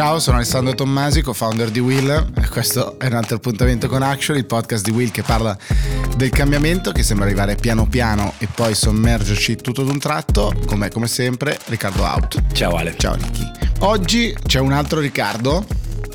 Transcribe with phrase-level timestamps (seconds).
[0.00, 4.38] Ciao, sono Alessandro Tommasi, co-founder di Will e questo è un altro appuntamento con Action,
[4.38, 5.54] il podcast di Will che parla
[6.16, 11.06] del cambiamento che sembra arrivare piano piano e poi sommergerci tutto d'un tratto, come, come
[11.06, 12.42] sempre Riccardo Out.
[12.52, 12.94] Ciao Ale.
[12.96, 13.50] Ciao Ricky.
[13.80, 15.66] Oggi c'è un altro Riccardo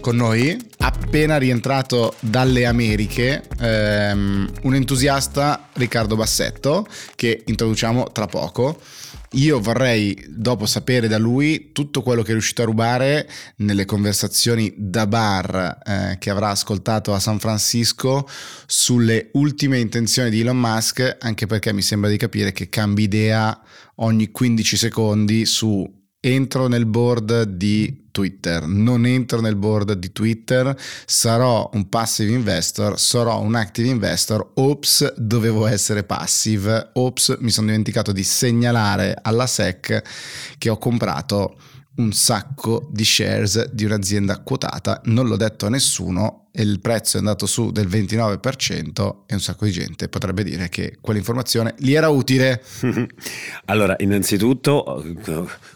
[0.02, 8.80] con noi, appena rientrato dalle Americhe, ehm, un entusiasta Riccardo Bassetto che introduciamo tra poco.
[9.36, 14.74] Io vorrei dopo sapere da lui tutto quello che è riuscito a rubare nelle conversazioni
[14.78, 18.26] da bar eh, che avrà ascoltato a San Francisco
[18.66, 23.62] sulle ultime intenzioni di Elon Musk, anche perché mi sembra di capire che cambi idea
[23.96, 30.76] ogni 15 secondi su entro nel board di Twitter, non entro nel board di Twitter,
[31.06, 37.68] sarò un passive investor, sarò un active investor, ops, dovevo essere passive, ops, mi sono
[37.68, 40.02] dimenticato di segnalare alla SEC
[40.58, 41.58] che ho comprato
[41.98, 47.20] un sacco di shares di un'azienda quotata, non l'ho detto a nessuno il prezzo è
[47.20, 52.10] andato su del 29% e un sacco di gente potrebbe dire che quell'informazione gli era
[52.10, 52.64] utile.
[53.66, 55.04] allora, innanzitutto,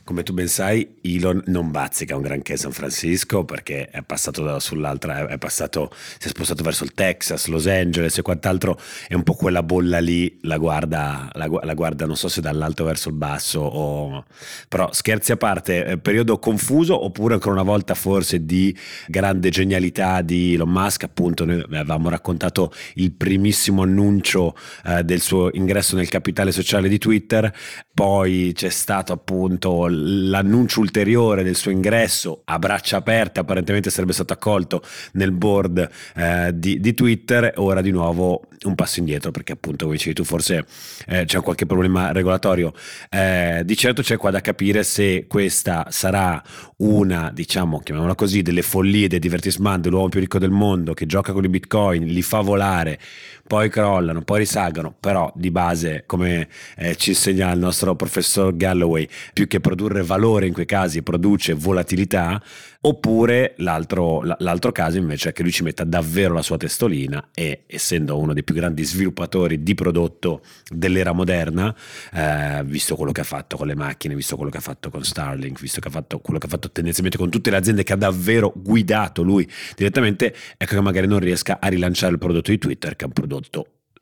[0.03, 5.27] come tu ben sai, Elon non bazzica un granché San Francisco perché è passato sull'altra,
[5.27, 9.33] è passato, si è spostato verso il Texas, Los Angeles e quant'altro, è un po'
[9.33, 13.59] quella bolla lì, la guarda, la, la guarda non so se dall'alto verso il basso
[13.59, 14.25] o...
[14.67, 18.75] però scherzi a parte, periodo confuso oppure ancora una volta forse di
[19.07, 25.19] grande genialità di Elon Elon Musk, appunto noi avevamo raccontato il primissimo annuncio eh, del
[25.19, 27.51] suo ingresso nel capitale sociale di Twitter,
[27.93, 34.33] poi c'è stato appunto l'annuncio ulteriore del suo ingresso a braccia aperte, apparentemente sarebbe stato
[34.33, 34.81] accolto
[35.13, 39.95] nel board eh, di, di, Twitter, ora di nuovo un passo indietro perché appunto come
[39.95, 40.65] dicevi tu forse
[41.07, 42.73] eh, c'è qualche problema regolatorio.
[43.09, 46.41] Eh, di certo c'è qua da capire se questa sarà
[46.77, 50.58] una, diciamo, chiamiamola così, delle follie del divertissement dell'uomo più ricco del mondo
[50.93, 52.99] che gioca con i bitcoin, li fa volare,
[53.49, 59.07] poi crollano, poi risalgono, però di base, come eh, ci insegna il nostro professor Galloway,
[59.33, 62.39] più che produrre valore in quei casi produce volatilità,
[62.81, 67.63] oppure l'altro, l'altro caso invece è che lui ci metta davvero la sua testolina e
[67.65, 71.75] essendo uno dei più grandi sviluppatori di prodotto dell'era moderna,
[72.13, 75.03] eh, visto quello che ha fatto con le macchine, visto quello che ha fatto con
[75.03, 77.93] Starlink, visto che ha fatto quello che ha fatto tendenzialmente con tutte le aziende che
[77.93, 82.59] ha davvero guidato lui direttamente, ecco che magari non riesca a rilanciare il prodotto di
[82.59, 83.38] Twitter, che è un prodotto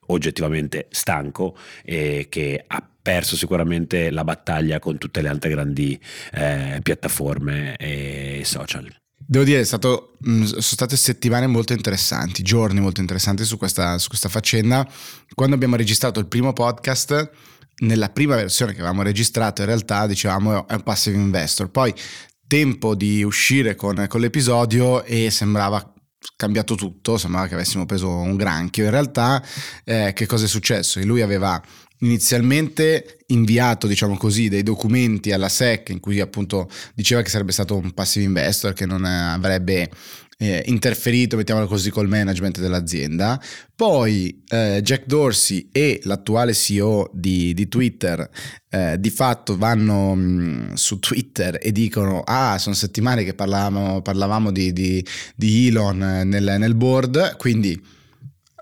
[0.08, 6.00] oggettivamente stanco e che ha perso sicuramente la battaglia con tutte le altre grandi
[6.34, 8.94] eh, piattaforme e social.
[9.30, 14.08] Devo dire, stato, mm, sono state settimane molto interessanti, giorni molto interessanti su questa, su
[14.08, 14.88] questa faccenda.
[15.34, 17.30] Quando abbiamo registrato il primo podcast,
[17.80, 21.70] nella prima versione che avevamo registrato, in realtà dicevamo è un passive investor.
[21.70, 21.94] Poi
[22.48, 25.94] tempo di uscire con, con l'episodio e sembrava
[26.36, 28.86] cambiato tutto, sembrava che avessimo preso un granchio.
[28.86, 29.44] In realtà,
[29.84, 31.00] eh, che cosa è successo?
[31.04, 31.62] Lui aveva
[32.00, 37.76] inizialmente inviato, diciamo così, dei documenti alla SEC in cui appunto diceva che sarebbe stato
[37.76, 39.90] un passive investor, che non avrebbe
[40.38, 43.42] eh, interferito, mettiamolo così, col management dell'azienda.
[43.76, 48.30] Poi eh, Jack Dorsey e l'attuale CEO di, di Twitter
[48.70, 54.02] eh, di fatto vanno mh, mm, su Twitter e dicono ah sono settimane che parlavamo,
[54.02, 55.06] parlavamo di, di,
[55.36, 57.96] di Elon nel, nel board, quindi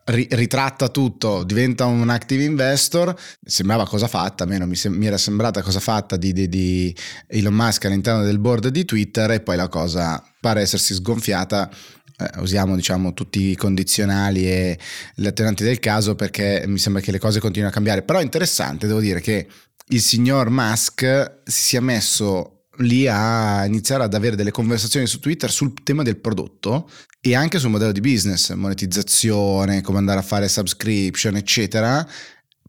[0.05, 5.63] ritratta tutto, diventa un active investor, sembrava cosa fatta, almeno mi, sem- mi era sembrata
[5.63, 6.95] cosa fatta di, di, di,
[7.27, 11.69] Elon Musk all'interno del board di Twitter e poi la cosa pare essersi sgonfiata.
[12.17, 14.79] Eh, usiamo diciamo tutti i condizionali e
[15.15, 18.23] le attenanti del caso perché mi sembra che le cose continuino a cambiare però è
[18.23, 19.45] interessante devo dire che
[19.87, 25.51] il signor Musk si sia messo lì a iniziare ad avere delle conversazioni su Twitter
[25.51, 30.47] sul tema del prodotto e anche sul modello di business, monetizzazione, come andare a fare
[30.47, 32.07] subscription, eccetera.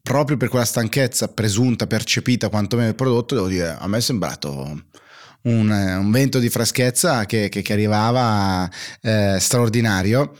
[0.02, 4.82] Proprio per quella stanchezza presunta, percepita quantomeno del prodotto, devo dire, a me è sembrato
[5.42, 8.70] un, un vento di freschezza che, che, che arrivava
[9.00, 10.32] eh, straordinario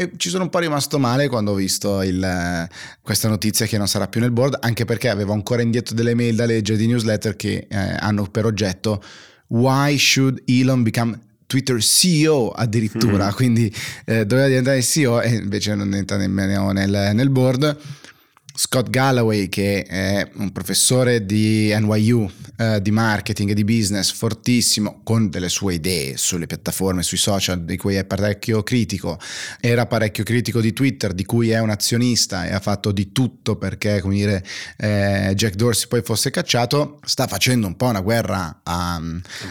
[0.00, 2.68] e ci sono un po' rimasto male quando ho visto il,
[3.02, 6.36] questa notizia che non sarà più nel board, anche perché avevo ancora indietro delle mail
[6.36, 9.02] da leggere di newsletter che eh, hanno per oggetto
[9.48, 13.24] Why should Elon become Twitter CEO addirittura?
[13.24, 13.34] Mm-hmm.
[13.34, 13.74] Quindi
[14.04, 17.76] eh, doveva diventare CEO e invece non entra nemmeno nel, nel board.
[18.58, 25.00] Scott Galloway, che è un professore di NYU eh, di marketing e di business fortissimo,
[25.04, 29.16] con delle sue idee sulle piattaforme, sui social, di cui è parecchio critico,
[29.60, 33.54] era parecchio critico di Twitter, di cui è un azionista e ha fatto di tutto
[33.54, 34.44] perché, come dire,
[34.76, 39.00] eh, Jack Dorsey poi fosse cacciato, sta facendo un po' una guerra a,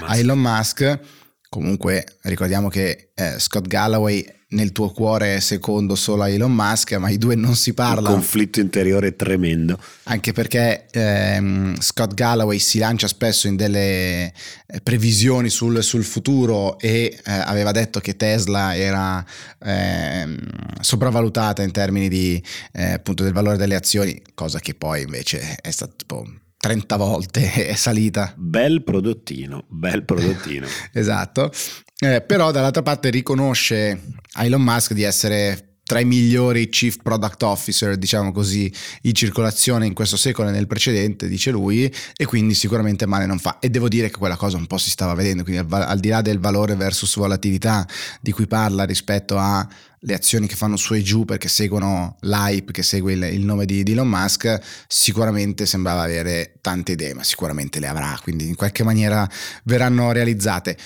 [0.02, 1.00] a Elon Musk.
[1.48, 6.94] Comunque ricordiamo che eh, Scott Galloway nel tuo cuore è secondo solo a Elon Musk,
[6.94, 8.08] ma i due non si parlano.
[8.08, 9.78] Un conflitto interiore tremendo.
[10.04, 14.34] Anche perché ehm, Scott Galloway si lancia spesso in delle eh,
[14.82, 19.26] previsioni sul, sul futuro e eh, aveva detto che Tesla era
[19.60, 20.38] eh,
[20.80, 22.42] sopravvalutata in termini di,
[22.72, 26.26] eh, appunto del valore delle azioni, cosa che poi invece è stato tipo
[26.58, 28.34] 30 volte è salita.
[28.36, 30.68] Bel prodottino, bel prodottino.
[30.94, 31.52] esatto.
[32.00, 34.02] Eh, però dall'altra parte riconosce
[34.34, 38.72] a Elon Musk di essere tra i migliori chief product officer, diciamo così,
[39.04, 43.40] in circolazione in questo secolo e nel precedente, dice lui, e quindi sicuramente male non
[43.40, 43.58] fa.
[43.60, 46.10] E devo dire che quella cosa un po' si stava vedendo, quindi al, al di
[46.10, 47.88] là del valore versus volatilità
[48.20, 52.84] di cui parla rispetto alle azioni che fanno su e giù perché seguono l'hype che
[52.84, 57.80] segue il, il nome di, di, Elon Musk, sicuramente sembrava avere tante idee, ma sicuramente
[57.80, 59.28] le avrà, quindi in qualche maniera
[59.64, 60.78] verranno realizzate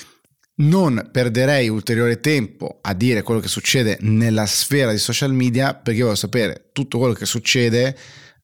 [0.61, 6.01] non perderei ulteriore tempo a dire quello che succede nella sfera di social media perché
[6.01, 7.97] voglio sapere tutto quello che succede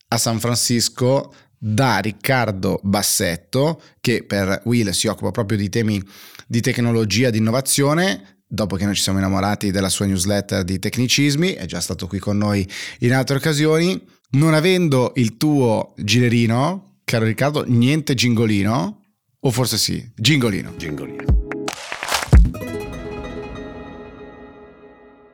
[0.09, 6.01] a San Francisco da Riccardo Bassetto che per Will si occupa proprio di temi
[6.47, 11.53] di tecnologia, di innovazione dopo che noi ci siamo innamorati della sua newsletter di tecnicismi,
[11.53, 12.67] è già stato qui con noi
[12.99, 14.01] in altre occasioni.
[14.29, 19.03] Non avendo il tuo gilerino, caro Riccardo, niente gingolino,
[19.39, 20.75] o forse sì, gingolino.
[20.75, 21.36] Gingolino.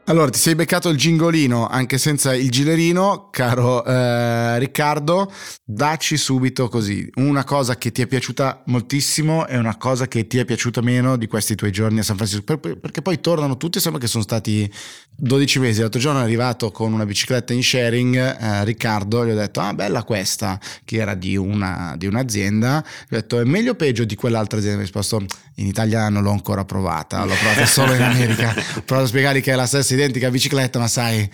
[0.07, 5.31] Allora, ti sei beccato il gingolino anche senza il gilerino, caro eh, Riccardo.
[5.63, 10.39] Dacci subito così una cosa che ti è piaciuta moltissimo e una cosa che ti
[10.39, 12.57] è piaciuta meno di questi tuoi giorni a San Francisco.
[12.57, 14.69] perché poi tornano tutti, sembra che sono stati
[15.15, 15.79] 12 mesi.
[15.79, 19.73] L'altro giorno è arrivato con una bicicletta in sharing, eh, Riccardo, gli ho detto, ah
[19.73, 22.83] bella questa, che era di, una, di un'azienda.
[23.07, 24.79] Gli ho detto, è meglio o peggio di quell'altra azienda?
[24.79, 28.53] Mi ha risposto, in Italia non l'ho ancora provata, l'ho provata solo in America.
[28.75, 31.29] Ho provato a spiegargli che è la stessa identica bicicletta, ma sai,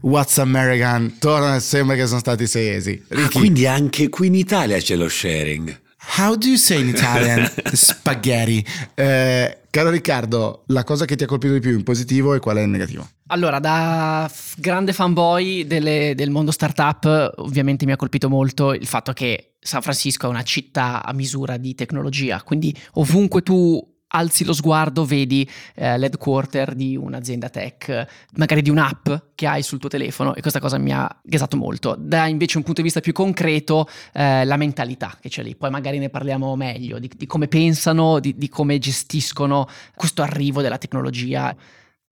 [0.00, 1.18] what's American?
[1.18, 3.02] Torna e sembra che sono stati seiesi.
[3.08, 5.80] Ah, quindi anche qui in Italia c'è lo sharing.
[6.16, 8.64] How do you say in Italian spaghetti?
[8.94, 12.56] Eh, caro Riccardo, la cosa che ti ha colpito di più in positivo e qual
[12.56, 13.06] è in negativo?
[13.28, 19.12] Allora, da grande fanboy delle, del mondo startup, ovviamente mi ha colpito molto il fatto
[19.12, 24.52] che San Francisco è una città a misura di tecnologia, quindi ovunque tu alzi lo
[24.52, 30.34] sguardo, vedi eh, l'headquarter di un'azienda tech, magari di un'app che hai sul tuo telefono
[30.34, 31.96] e questa cosa mi ha gasato molto.
[31.98, 35.70] Da invece un punto di vista più concreto, eh, la mentalità che c'è lì, poi
[35.70, 40.78] magari ne parliamo meglio, di, di come pensano, di, di come gestiscono questo arrivo della
[40.78, 41.54] tecnologia.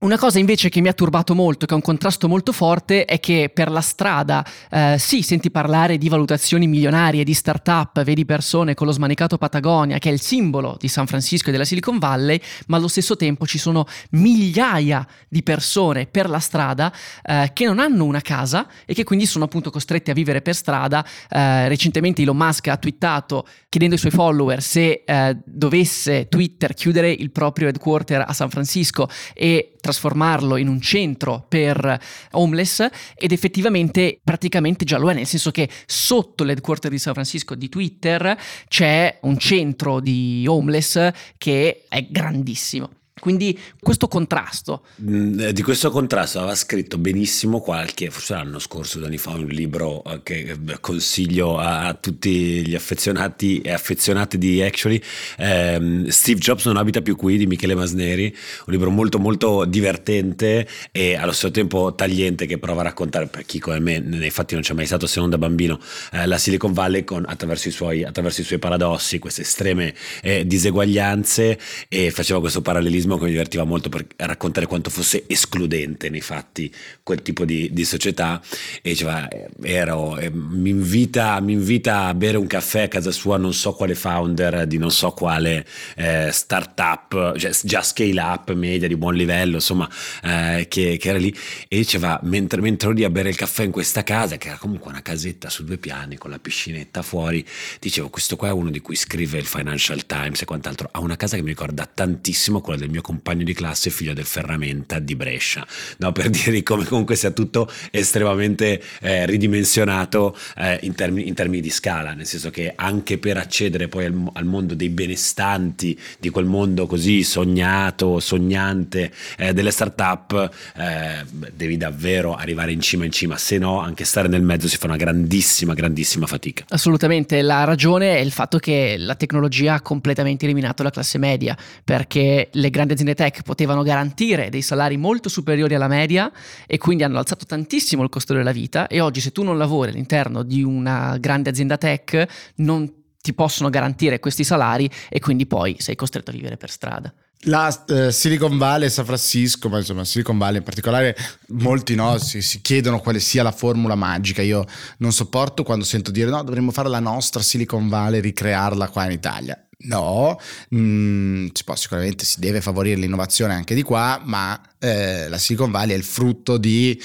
[0.00, 3.18] Una cosa invece che mi ha turbato molto, che è un contrasto molto forte, è
[3.18, 8.74] che per la strada eh, sì, senti parlare di valutazioni milionarie, di start-up, vedi persone
[8.74, 12.40] con lo smanicato Patagonia, che è il simbolo di San Francisco e della Silicon Valley,
[12.68, 16.94] ma allo stesso tempo ci sono migliaia di persone per la strada
[17.24, 20.54] eh, che non hanno una casa e che quindi sono appunto costretti a vivere per
[20.54, 21.04] strada.
[21.28, 27.10] Eh, recentemente Elon Musk ha twittato chiedendo ai suoi follower se eh, dovesse Twitter chiudere
[27.10, 32.00] il proprio headquarter a San Francisco e trasformarlo in un centro per
[32.32, 37.54] homeless ed effettivamente praticamente già lo è, nel senso che sotto l'headquarter di San Francisco
[37.54, 38.36] di Twitter
[38.68, 42.90] c'è un centro di homeless che è grandissimo.
[43.18, 44.82] Quindi questo contrasto.
[45.02, 49.46] Mm, eh, di questo contrasto aveva scritto benissimo qualche, forse l'anno scorso, anni fa, un
[49.46, 55.00] libro eh, che eh, consiglio a, tutti gli affezionati e affezionate di Actually,
[55.38, 58.34] ehm, Steve Jobs non abita più qui di Michele Masneri,
[58.66, 63.44] un libro molto molto divertente e allo stesso tempo tagliente che prova a raccontare per
[63.44, 65.78] chi come me, nei fatti non c'è mai stato se non da bambino,
[66.12, 70.46] eh, la Silicon Valley con, attraverso, i suoi, attraverso, i suoi, paradossi, queste estreme eh,
[70.46, 71.58] diseguaglianze
[71.88, 76.72] e faceva questo parallelismo che mi divertiva molto per raccontare quanto fosse escludente nei fatti
[77.02, 78.40] quel tipo di, di società
[78.82, 83.10] e diceva eh, ero, eh, mi, invita, mi, invita, a bere un caffè a casa
[83.10, 88.52] sua non so quale founder di non so quale eh, startup cioè già scale up
[88.52, 89.88] media di buon livello insomma
[90.22, 91.34] eh, che, che, era lì
[91.68, 94.58] e diceva mentre, mentre ero lì a bere il caffè in questa casa che era
[94.58, 97.44] comunque una casetta su due piani con la piscinetta fuori
[97.78, 101.16] dicevo questo qua è uno di cui scrive il Financial Times e quant'altro ha una
[101.16, 104.98] casa che mi ricorda tantissimo quella del mio mio compagno di classe figlio del Ferramenta
[104.98, 105.66] di Brescia,
[105.98, 106.12] no?
[106.12, 111.70] per dire come comunque sia tutto estremamente eh, ridimensionato eh, in, termini, in, termini, di
[111.70, 116.44] scala, nel senso che anche per accedere poi al, al mondo dei benestanti, di quel
[116.44, 121.24] mondo così sognato, sognante eh, delle start-up, eh,
[121.54, 124.86] devi davvero arrivare in cima in cima, se no anche stare nel mezzo si fa
[124.86, 126.64] una grandissima, grandissima fatica.
[126.68, 131.56] Assolutamente, la ragione è il fatto che la tecnologia ha completamente eliminato la classe media,
[131.84, 136.30] perché le grandi aziende tech potevano garantire dei salari molto superiori alla media
[136.66, 139.90] e quindi hanno alzato tantissimo il costo della vita e oggi se tu non lavori
[139.90, 142.26] all'interno di una grande azienda tech
[142.56, 147.12] non ti possono garantire questi salari e quindi poi sei costretto a vivere per strada.
[147.42, 151.16] La eh, Silicon Valley, San Francisco, ma insomma Silicon Valley in particolare,
[151.48, 154.42] molti no, si, si, chiedono quale sia la formula magica.
[154.42, 154.64] Io
[154.98, 159.12] non sopporto quando sento dire no, dovremmo fare la nostra Silicon Valley, ricrearla qua in
[159.12, 159.67] Italia.
[159.80, 160.36] No,
[160.74, 165.70] mm, si può, sicuramente si deve favorire l'innovazione anche di qua, ma eh, la Silicon
[165.70, 167.00] Valley è il frutto di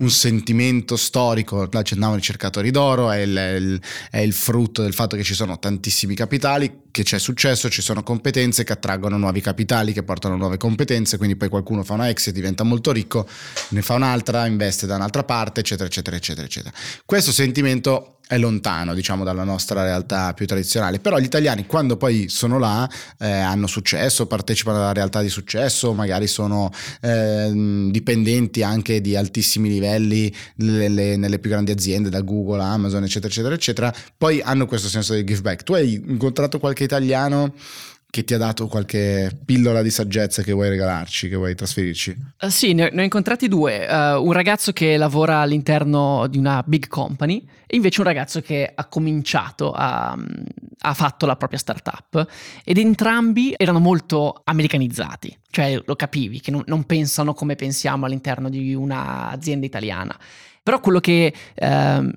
[0.00, 3.80] un sentimento storico, là accennavo ricercatori d'oro, è il, è, il,
[4.10, 8.02] è il, frutto del fatto che ci sono tantissimi capitali, che c'è successo, ci sono
[8.02, 12.34] competenze che attraggono nuovi capitali, che portano nuove competenze, quindi poi qualcuno fa una exit,
[12.34, 13.26] diventa molto ricco,
[13.70, 16.74] ne fa un'altra, investe da un'altra parte, eccetera, eccetera, eccetera, eccetera.
[17.06, 20.98] Questo sentimento è lontano, diciamo, dalla nostra realtà più tradizionale.
[21.00, 25.94] Però gli italiani, quando poi sono là, eh, hanno successo, partecipano alla realtà di successo,
[25.94, 26.70] magari sono
[27.00, 27.50] eh,
[27.90, 33.54] dipendenti anche di altissimi livelli nelle, nelle, più grandi aziende, da Google, Amazon, eccetera, eccetera,
[33.54, 33.94] eccetera.
[34.16, 35.62] Poi hanno questo senso di give back.
[35.62, 37.54] Tu hai incontrato qualche italiano
[38.10, 42.16] che ti ha dato qualche pillola di saggezza che vuoi regalarci, che vuoi trasferirci?
[42.40, 43.86] Uh, sì, ne, ne, ho incontrati due.
[43.86, 48.72] Uh, un ragazzo che lavora all'interno di una big company e invece un ragazzo che
[48.74, 50.16] ha cominciato, a,
[50.80, 52.26] ha fatto la propria startup
[52.64, 58.48] ed entrambi erano molto americanizzati, cioè lo capivi, che non, non pensano come pensiamo all'interno
[58.48, 60.18] di un'azienda italiana.
[60.62, 61.64] Però quello che uh,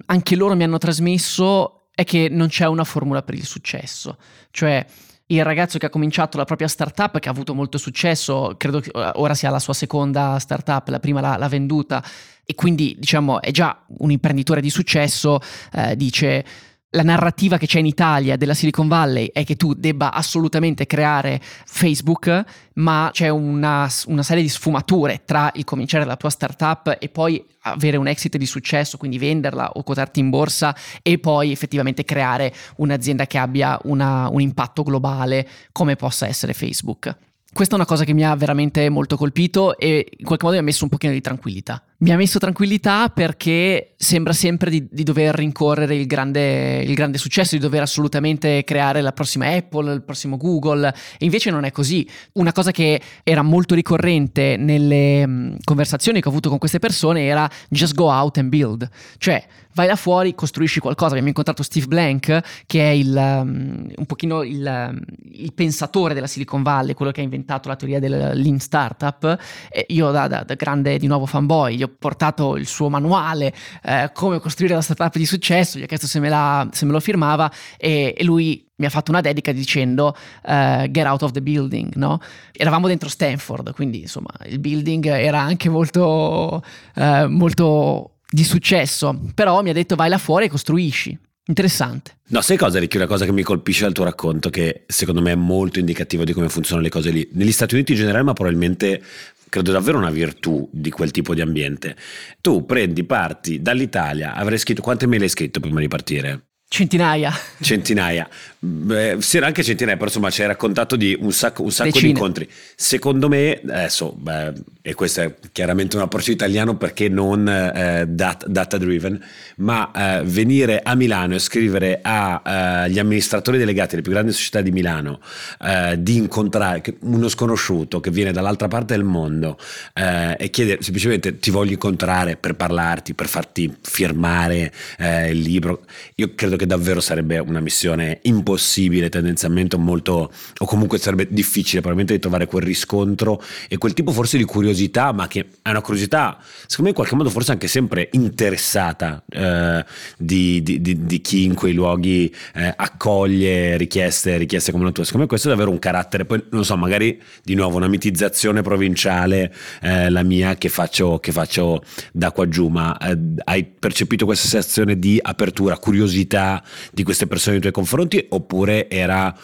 [0.05, 4.17] anche loro mi hanno trasmesso è che non c'è una formula per il successo,
[4.51, 4.85] cioè
[5.33, 8.91] il ragazzo che ha cominciato la propria startup, che ha avuto molto successo, credo che
[8.93, 12.03] eh, ora sia la sua seconda startup, la prima l'ha, l'ha venduta
[12.43, 15.39] e quindi diciamo è già un imprenditore di successo,
[15.73, 16.45] eh, dice
[16.93, 21.39] la narrativa che c'è in Italia della Silicon Valley è che tu debba assolutamente creare
[21.41, 22.43] Facebook,
[22.75, 27.43] ma c'è una, una, serie di sfumature tra il cominciare la tua startup e poi
[27.61, 32.53] avere un exit di successo, quindi venderla o quotarti in borsa e poi effettivamente creare
[32.77, 37.15] un'azienda che abbia una, un impatto globale come possa essere Facebook.
[37.53, 40.61] Questa è una cosa che mi ha veramente molto colpito e in qualche modo mi
[40.61, 41.81] ha messo un pochino di tranquillità.
[42.01, 47.19] Mi ha messo tranquillità perché sembra sempre di, di dover rincorrere il grande, il grande,
[47.19, 51.71] successo, di dover assolutamente creare la prossima Apple, il prossimo Google, e invece non è
[51.71, 52.09] così.
[52.33, 57.25] Una cosa che era molto ricorrente nelle mh, conversazioni che ho avuto con queste persone
[57.25, 58.89] era just go out and build,
[59.19, 61.11] cioè vai là fuori, costruisci qualcosa.
[61.11, 64.99] Abbiamo incontrato Steve Blank, che è il, um, un pochino il, um,
[65.31, 69.37] il, pensatore della Silicon Valley, quello che ha inventato la teoria del lean startup.
[69.69, 73.53] E io da, da, da, grande di nuovo fanboy gli ho portato il suo manuale,
[73.83, 76.91] eh, come costruire la startup di successo, gli ho chiesto se me, la, se me
[76.91, 81.31] lo firmava e, e lui mi ha fatto una dedica dicendo uh, get out of
[81.31, 82.19] the building, no?
[82.51, 86.63] Eravamo dentro Stanford, quindi insomma il building era anche molto,
[86.95, 91.19] uh, molto di successo, però mi ha detto vai là fuori e costruisci.
[91.45, 92.17] Interessante.
[92.27, 92.97] No, sai cosa, Ricky?
[92.97, 96.33] Una cosa che mi colpisce dal tuo racconto, che secondo me è molto indicativo di
[96.33, 97.27] come funzionano le cose lì.
[97.33, 99.03] Negli Stati Uniti in generale, ma probabilmente
[99.51, 101.97] credo davvero una virtù di quel tipo di ambiente.
[102.39, 106.50] Tu prendi, parti dall'Italia, avrei scritto quante mail hai scritto prima di partire?
[106.73, 107.33] Centinaia.
[107.59, 108.29] Centinaia.
[108.63, 112.09] Beh, sì, anche centinaia, però insomma ci hai raccontato di un sacco, un sacco di
[112.09, 112.47] incontri.
[112.75, 118.45] Secondo me, adesso, beh, e questo è chiaramente un approccio italiano perché non eh, data,
[118.47, 119.19] data, driven,
[119.57, 124.61] ma eh, venire a Milano e scrivere agli eh, amministratori delegati delle più grandi società
[124.61, 125.19] di Milano
[125.59, 129.57] eh, di incontrare uno sconosciuto che viene dall'altra parte del mondo
[129.93, 135.81] eh, e chiedere semplicemente ti voglio incontrare per parlarti, per farti firmare eh, il libro,
[136.15, 142.13] io credo che davvero sarebbe una missione impossibile tendenzialmente molto o comunque sarebbe difficile probabilmente
[142.13, 146.37] di trovare quel riscontro e quel tipo forse di curiosità ma che è una curiosità
[146.67, 149.85] secondo me in qualche modo forse anche sempre interessata eh,
[150.17, 155.03] di, di, di, di, chi in quei luoghi eh, accoglie richieste, richieste come la tua.
[155.03, 156.25] Secondo me questo è davvero un carattere.
[156.25, 161.31] Poi non so magari di nuovo una mitizzazione provinciale eh, la mia che faccio, che
[161.31, 166.50] faccio da qua giù ma eh, hai percepito questa sensazione di apertura curiosità
[166.91, 169.35] di queste persone nei tuoi confronti oppure era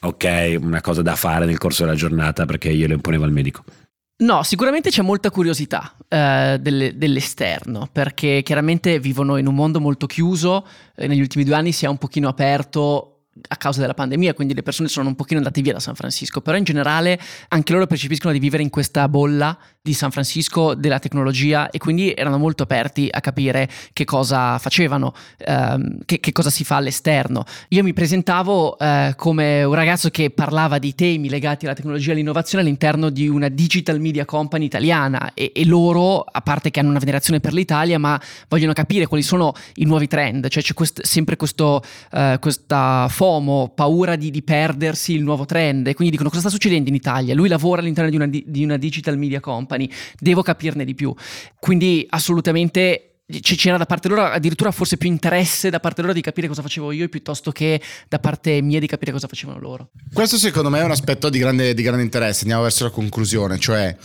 [0.00, 3.62] ok, una cosa da fare nel corso della giornata perché io lo imponevo al medico.
[4.22, 10.06] No, sicuramente c'è molta curiosità eh, delle, dell'esterno, perché chiaramente vivono in un mondo molto
[10.06, 13.11] chiuso, eh, negli ultimi due anni si è un pochino aperto
[13.48, 16.40] a causa della pandemia, quindi le persone sono un pochino andate via da San Francisco,
[16.40, 21.00] però in generale anche loro percepiscono di vivere in questa bolla di San Francisco della
[21.00, 26.50] tecnologia e quindi erano molto aperti a capire che cosa facevano, ehm, che, che, cosa
[26.50, 27.44] si fa all'esterno.
[27.70, 32.12] Io mi presentavo eh, come un ragazzo che parlava di temi legati alla tecnologia e
[32.12, 36.90] all'innovazione all'interno di una digital media company italiana e, e loro, a parte che hanno
[36.90, 41.02] una venerazione per l'Italia, ma vogliono capire quali sono i nuovi trend, cioè c'è quest-
[41.02, 46.28] sempre questo, eh, questa FOMO, paura di, di, perdersi il nuovo trend e quindi dicono
[46.28, 47.36] cosa sta succedendo in Italia?
[47.36, 49.88] Lui lavora all'interno di una, di una digital media company,
[50.18, 51.14] devo capirne di più.
[51.60, 56.48] Quindi assolutamente c'era da parte loro addirittura forse più interesse da parte loro di capire
[56.48, 59.90] cosa facevo io piuttosto che da parte mia di capire cosa facevano loro.
[60.12, 63.56] Questo secondo me è un aspetto di grande, di grande interesse, andiamo verso la conclusione,
[63.60, 63.96] cioè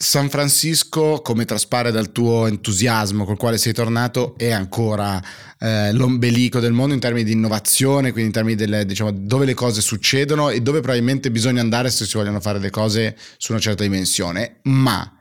[0.00, 5.20] San Francisco, come traspare dal tuo entusiasmo col quale sei tornato, è ancora
[5.58, 9.54] eh, l'ombelico del mondo in termini di innovazione, quindi in termini delle, diciamo, dove le
[9.54, 13.60] cose succedono e dove probabilmente bisogna andare se si vogliono fare le cose su una
[13.60, 14.60] certa dimensione.
[14.62, 15.18] Ma,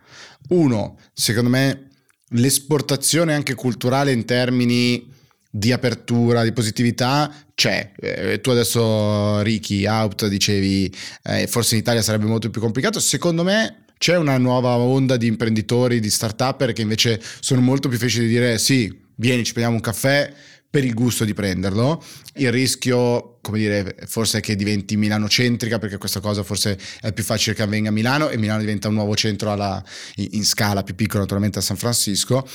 [0.50, 1.90] uno, secondo me,
[2.30, 5.12] l'esportazione anche culturale in termini
[5.50, 7.94] di apertura, di positività c'è.
[8.00, 13.00] Eh, tu adesso, Ricky, out, dicevi, eh, forse in Italia sarebbe molto più complicato.
[13.00, 17.98] Secondo me c'è una nuova onda di imprenditori, di start-up che invece sono molto più
[17.98, 20.34] facili di dire sì, vieni, ci prendiamo un caffè
[20.70, 22.04] per il gusto di prenderlo.
[22.36, 27.24] Il rischio, come dire, forse è che diventi Milano-centrica, perché questa cosa forse è più
[27.24, 29.84] facile che avvenga a Milano e Milano diventa un nuovo centro alla,
[30.16, 32.48] in, in scala più piccola naturalmente a San Francisco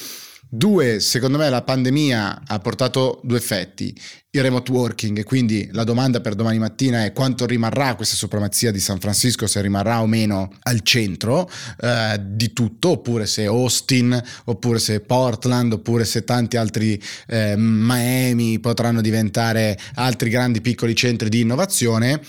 [0.55, 3.99] Due, secondo me la pandemia ha portato due effetti.
[4.33, 8.79] Il remote working, quindi la domanda per domani mattina è quanto rimarrà questa supremazia di
[8.79, 14.79] San Francisco, se rimarrà o meno al centro eh, di tutto, oppure se Austin, oppure
[14.79, 21.41] se Portland, oppure se tanti altri eh, Miami potranno diventare altri grandi piccoli centri di
[21.41, 22.21] innovazione.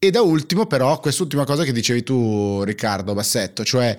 [0.00, 3.96] E da ultimo però quest'ultima cosa che dicevi tu Riccardo Bassetto, cioè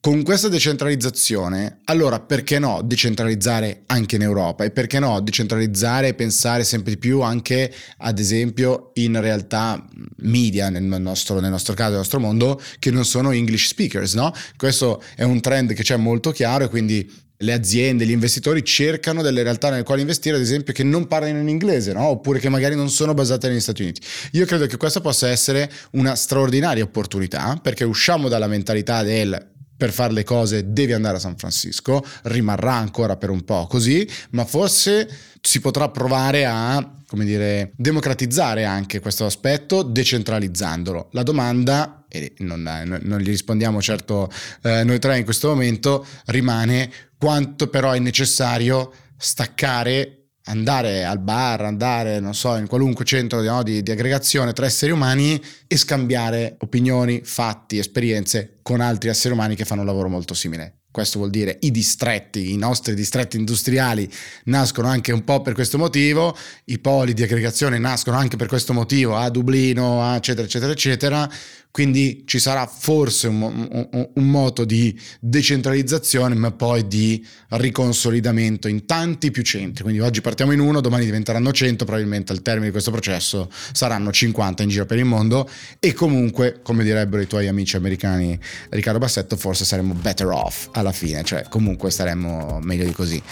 [0.00, 6.14] con questa decentralizzazione, allora perché no decentralizzare anche in Europa e perché no decentralizzare e
[6.14, 9.86] pensare sempre di più anche ad esempio in realtà
[10.22, 14.32] media nel nostro, nel nostro caso, nel nostro mondo, che non sono English speakers, no?
[14.56, 19.20] Questo è un trend che c'è molto chiaro e quindi le aziende, gli investitori cercano
[19.20, 22.04] delle realtà nelle quali investire, ad esempio, che non parlano in inglese, no?
[22.04, 24.02] oppure che magari non sono basate negli Stati Uniti.
[24.32, 29.92] Io credo che questa possa essere una straordinaria opportunità perché usciamo dalla mentalità del per
[29.92, 34.44] fare le cose devi andare a San Francisco, rimarrà ancora per un po' così, ma
[34.44, 35.08] forse
[35.40, 41.08] si potrà provare a come dire, democratizzare anche questo aspetto decentralizzandolo.
[41.12, 42.62] La domanda, e non,
[43.02, 44.30] non gli rispondiamo certo
[44.62, 50.19] eh, noi tre in questo momento, rimane quanto però è necessario staccare
[50.50, 54.92] andare al bar, andare, non so, in qualunque centro no, di, di, aggregazione tra esseri
[54.92, 60.34] umani e scambiare opinioni, fatti, esperienze con altri esseri umani che fanno un lavoro molto
[60.34, 60.79] simile.
[60.90, 64.10] Questo vuol dire i distretti, i nostri distretti industriali
[64.44, 68.72] nascono anche un po' per questo motivo, i poli di aggregazione nascono anche per questo
[68.72, 71.30] motivo, a Dublino, eccetera, eccetera, eccetera
[71.72, 78.86] quindi ci sarà forse un, un, un, moto di decentralizzazione, ma poi di riconsolidamento in
[78.86, 79.84] tanti più centri.
[79.84, 84.10] Quindi oggi partiamo in uno, domani diventeranno 100, probabilmente al termine di questo processo saranno
[84.10, 85.48] 50 in giro per il mondo
[85.78, 88.36] e comunque, come direbbero i tuoi amici americani
[88.70, 93.22] Riccardo Bassetto, forse saremmo better off alla fine, cioè comunque staremmo meglio di così.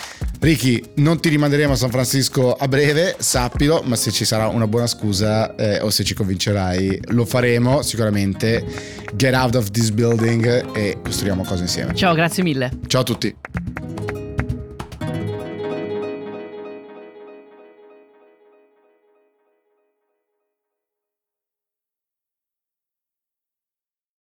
[0.41, 4.67] Ricky, non ti rimanderemo a San Francisco a breve, sappilo, ma se ci sarà una
[4.67, 8.65] buona scusa eh, o se ci convincerai, lo faremo sicuramente
[9.15, 11.95] get out of this building e costruiamo cose insieme.
[11.95, 12.71] Ciao, grazie mille.
[12.87, 13.35] Ciao a tutti.